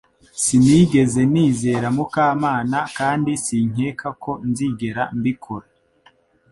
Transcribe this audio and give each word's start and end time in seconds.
Sinigeze 0.43 1.21
nizera 1.31 1.87
Mukamana 1.97 2.79
kandi 2.97 3.31
sinkeka 3.45 4.07
ko 4.23 4.31
nzigera 4.49 5.03
mbikora 5.17 5.67